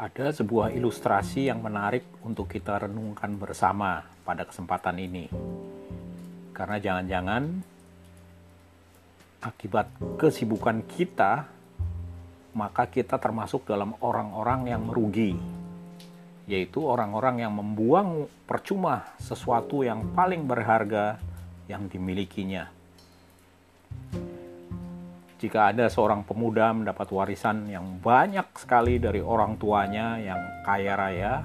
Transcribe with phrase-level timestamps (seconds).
[0.00, 5.28] ada sebuah ilustrasi yang menarik untuk kita renungkan bersama pada kesempatan ini.
[6.56, 7.42] Karena jangan-jangan
[9.44, 11.44] akibat kesibukan kita,
[12.56, 15.36] maka kita termasuk dalam orang-orang yang merugi,
[16.48, 21.20] yaitu orang-orang yang membuang percuma sesuatu yang paling berharga
[21.68, 22.79] yang dimilikinya
[25.40, 30.36] jika ada seorang pemuda mendapat warisan yang banyak sekali dari orang tuanya yang
[30.68, 31.40] kaya raya,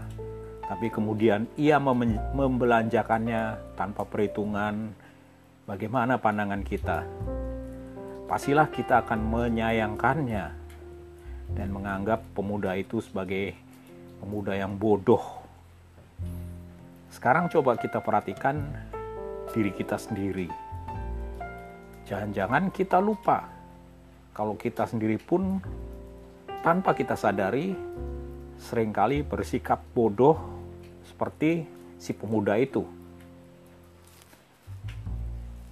[0.68, 4.92] tapi kemudian ia membelanjakannya tanpa perhitungan,
[5.64, 7.08] bagaimana pandangan kita?
[8.28, 10.46] Pastilah kita akan menyayangkannya
[11.56, 13.56] dan menganggap pemuda itu sebagai
[14.20, 15.24] pemuda yang bodoh.
[17.16, 18.60] Sekarang coba kita perhatikan
[19.56, 20.52] diri kita sendiri.
[22.12, 23.55] Jangan-jangan kita lupa
[24.36, 25.64] kalau kita sendiri pun
[26.60, 27.72] tanpa kita sadari
[28.60, 30.36] sering kali bersikap bodoh
[31.08, 31.64] seperti
[31.96, 32.84] si pemuda itu.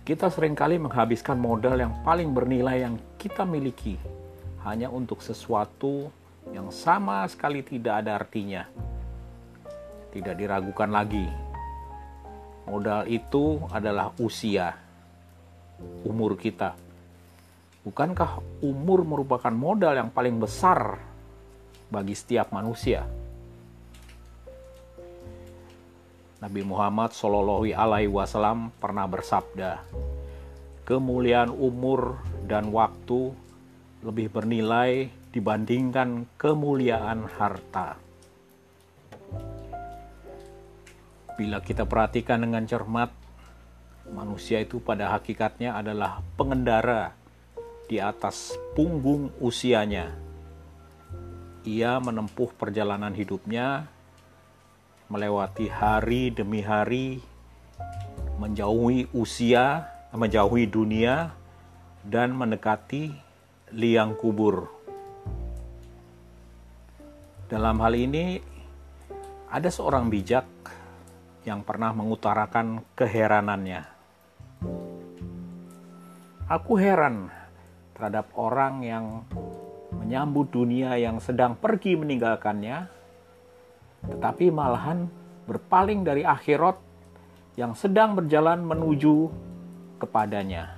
[0.07, 3.99] Kita sering kali menghabiskan modal yang paling bernilai yang kita miliki
[4.63, 6.07] hanya untuk sesuatu
[6.55, 8.63] yang sama sekali tidak ada artinya.
[10.11, 11.27] Tidak diragukan lagi.
[12.63, 14.71] Modal itu adalah usia,
[16.07, 16.92] umur kita
[17.83, 21.03] Bukankah umur merupakan modal yang paling besar
[21.91, 23.03] bagi setiap manusia?
[26.39, 29.83] Nabi Muhammad Shallallahu Alaihi Wasallam pernah bersabda,
[30.87, 33.35] kemuliaan umur dan waktu
[33.99, 37.99] lebih bernilai dibandingkan kemuliaan harta.
[41.35, 43.11] Bila kita perhatikan dengan cermat,
[44.07, 47.22] manusia itu pada hakikatnya adalah pengendara
[47.87, 50.15] di atas punggung usianya.
[51.63, 53.87] Ia menempuh perjalanan hidupnya,
[55.07, 57.23] melewati hari demi hari,
[58.39, 61.31] menjauhi usia, menjauhi dunia,
[62.03, 63.15] dan mendekati
[63.71, 64.67] liang kubur.
[67.47, 68.41] Dalam hal ini,
[69.47, 70.47] ada seorang bijak
[71.45, 73.85] yang pernah mengutarakan keheranannya.
[76.49, 77.42] Aku heran
[78.03, 79.23] terhadap orang yang
[79.95, 82.91] menyambut dunia yang sedang pergi meninggalkannya,
[84.11, 85.07] tetapi malahan
[85.47, 86.75] berpaling dari akhirat
[87.55, 89.31] yang sedang berjalan menuju
[90.03, 90.75] kepadanya.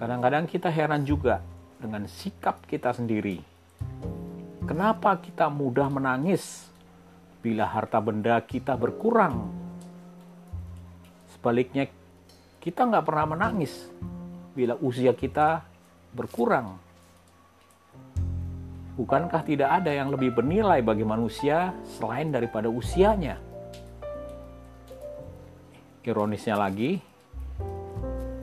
[0.00, 1.44] Kadang-kadang kita heran juga
[1.76, 3.44] dengan sikap kita sendiri.
[4.64, 6.64] Kenapa kita mudah menangis
[7.44, 9.52] bila harta benda kita berkurang?
[11.36, 11.92] Sebaliknya,
[12.62, 13.90] kita nggak pernah menangis
[14.54, 15.66] bila usia kita
[16.14, 16.78] berkurang.
[18.94, 23.34] Bukankah tidak ada yang lebih bernilai bagi manusia selain daripada usianya?
[26.06, 27.02] Ironisnya lagi,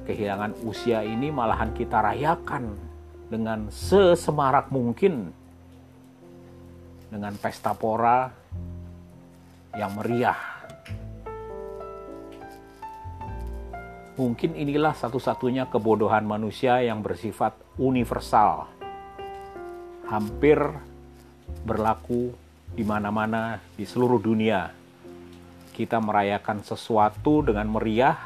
[0.04, 2.76] kehilangan usia ini malahan kita rayakan
[3.32, 5.32] dengan sesemarak mungkin
[7.08, 8.28] dengan pesta pora
[9.78, 10.60] yang meriah
[14.20, 18.68] Mungkin inilah satu-satunya kebodohan manusia yang bersifat universal.
[20.12, 20.60] Hampir
[21.64, 22.36] berlaku
[22.76, 24.76] di mana-mana di seluruh dunia.
[25.72, 28.20] Kita merayakan sesuatu dengan meriah,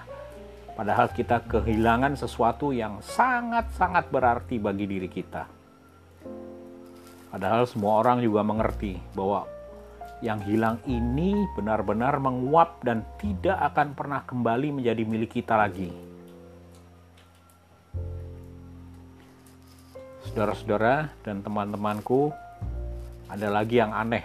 [0.74, 5.46] padahal kita kehilangan sesuatu yang sangat-sangat berarti bagi diri kita.
[7.30, 9.46] Padahal semua orang juga mengerti bahwa
[10.24, 15.92] yang hilang ini benar-benar menguap dan tidak akan pernah kembali menjadi milik kita lagi.
[20.32, 22.32] Saudara-saudara dan teman-temanku,
[23.28, 24.24] ada lagi yang aneh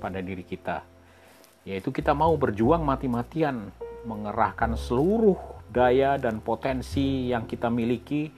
[0.00, 0.80] pada diri kita,
[1.68, 3.68] yaitu kita mau berjuang mati-matian,
[4.08, 5.36] mengerahkan seluruh
[5.68, 8.32] daya dan potensi yang kita miliki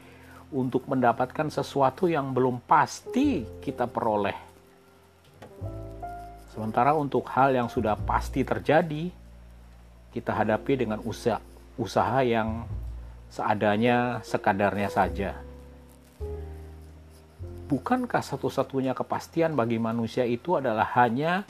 [0.51, 4.54] untuk mendapatkan sesuatu yang belum pasti kita peroleh
[6.55, 9.11] Sementara untuk hal yang sudah pasti terjadi,
[10.15, 11.43] kita hadapi dengan usaha,
[11.75, 12.63] usaha yang
[13.27, 15.35] seadanya, sekadarnya saja.
[17.67, 21.43] Bukankah satu-satunya kepastian bagi manusia itu adalah hanya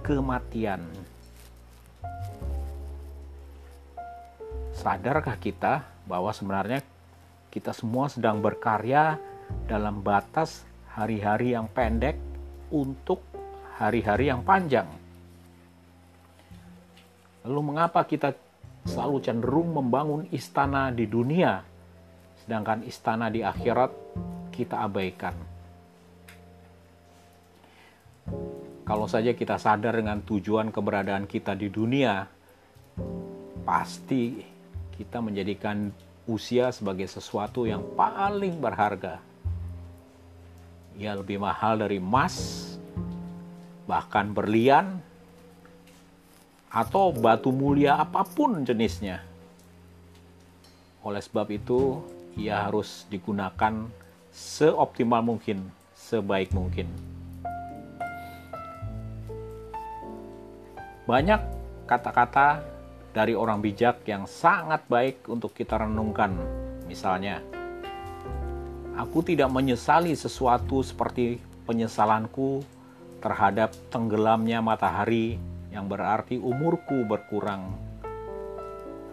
[0.00, 0.80] kematian?
[4.72, 6.80] Sadarkah kita bahwa sebenarnya
[7.52, 9.20] kita semua sedang berkarya
[9.68, 10.64] dalam batas
[10.96, 12.16] hari-hari yang pendek
[12.72, 13.27] untuk
[13.78, 14.90] hari-hari yang panjang.
[17.46, 18.34] Lalu mengapa kita
[18.84, 21.62] selalu cenderung membangun istana di dunia,
[22.42, 23.94] sedangkan istana di akhirat
[24.50, 25.48] kita abaikan?
[28.88, 32.24] kalau saja kita sadar dengan tujuan keberadaan kita di dunia,
[33.68, 34.40] pasti
[34.96, 35.92] kita menjadikan
[36.24, 39.20] usia sebagai sesuatu yang paling berharga.
[40.96, 42.77] Ya lebih mahal dari emas,
[43.88, 45.00] bahkan berlian,
[46.68, 49.24] atau batu mulia apa pun jenisnya.
[51.00, 52.04] Oleh sebab itu,
[52.36, 53.88] ia harus digunakan
[54.28, 55.64] seoptimal mungkin,
[55.96, 56.84] sebaik mungkin.
[61.08, 61.40] Banyak
[61.88, 62.60] kata-kata
[63.16, 66.36] dari orang bijak yang sangat baik untuk kita renungkan.
[66.84, 67.40] Misalnya,
[68.92, 72.60] aku tidak menyesali sesuatu seperti penyesalanku
[73.18, 75.36] terhadap tenggelamnya matahari
[75.74, 77.74] yang berarti umurku berkurang.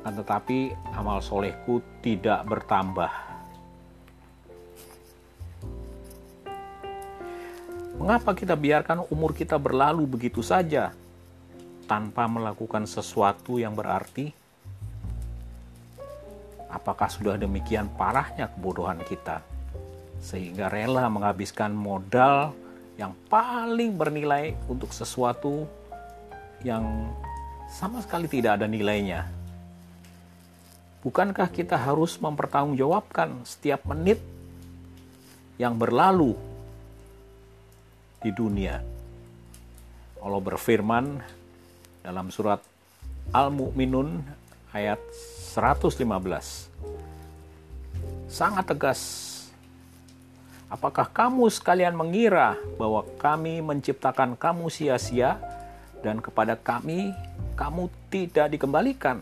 [0.06, 3.10] Tetapi amal solehku tidak bertambah.
[7.98, 10.94] Mengapa kita biarkan umur kita berlalu begitu saja?
[11.86, 14.34] tanpa melakukan sesuatu yang berarti?
[16.69, 19.40] Apakah sudah demikian parahnya kebodohan kita
[20.19, 22.52] sehingga rela menghabiskan modal
[22.95, 25.68] yang paling bernilai untuk sesuatu
[26.63, 27.12] yang
[27.68, 29.27] sama sekali tidak ada nilainya?
[31.06, 34.18] Bukankah kita harus mempertanggungjawabkan setiap menit
[35.62, 36.33] yang berlalu
[38.25, 38.81] di dunia?
[40.18, 41.21] Allah berfirman
[42.01, 42.57] dalam surat
[43.30, 44.25] Al-Mu'minun
[44.74, 44.97] ayat
[45.53, 46.01] 115.
[48.25, 49.01] Sangat tegas.
[50.68, 55.38] Apakah kamu sekalian mengira bahwa kami menciptakan kamu sia-sia
[56.02, 57.14] dan kepada kami
[57.54, 59.22] kamu tidak dikembalikan?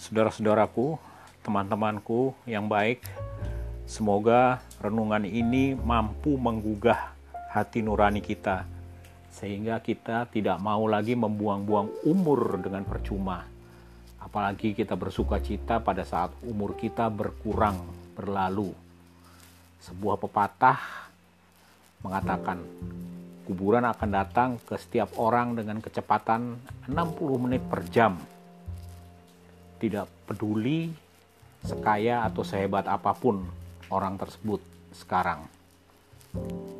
[0.00, 0.96] Saudara-saudaraku,
[1.42, 3.02] teman-temanku yang baik,
[3.86, 7.14] Semoga renungan ini mampu menggugah
[7.54, 8.66] hati nurani kita,
[9.36, 13.44] sehingga kita tidak mau lagi membuang-buang umur dengan percuma.
[14.16, 17.76] Apalagi kita bersuka cita pada saat umur kita berkurang,
[18.16, 18.72] berlalu.
[19.84, 20.80] Sebuah pepatah
[22.00, 22.64] mengatakan,
[23.44, 26.56] kuburan akan datang ke setiap orang dengan kecepatan
[26.88, 28.16] 60 menit per jam.
[29.76, 30.88] Tidak peduli
[31.60, 33.44] sekaya atau sehebat apa pun
[33.92, 34.64] orang tersebut
[34.96, 35.55] sekarang.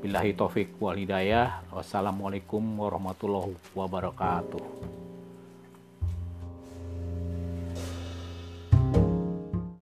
[0.03, 1.65] Billahi taufik wal hidayah.
[1.73, 5.06] Wassalamualaikum warahmatullahi wabarakatuh.